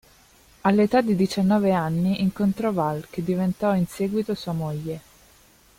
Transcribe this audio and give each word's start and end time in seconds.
All'età 0.61 1.01
di 1.01 1.15
diciannove 1.15 1.73
anni 1.73 2.23
incontrò 2.23 2.71
Val 2.71 3.05
che 3.11 3.23
diventò 3.23 3.75
in 3.75 3.85
seguito 3.85 4.33
sua 4.33 4.51
moglie. 4.51 5.01